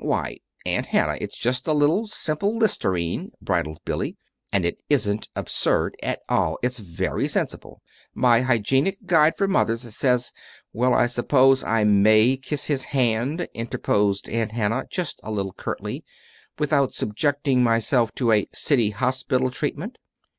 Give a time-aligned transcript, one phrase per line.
[0.00, 4.16] "Why, Aunt Hannah, it's just a little simple listerine," bridled Billy,
[4.50, 6.58] "and it isn't absurd at all.
[6.62, 7.82] It's very sensible.
[8.14, 10.32] My 'Hygienic Guide for Mothers' says"
[10.72, 16.04] "Well, I suppose I may kiss his hand," interposed Aunt Hannah, just a little curtly,
[16.58, 19.98] "without subjecting myself to a City Hospital treatment!"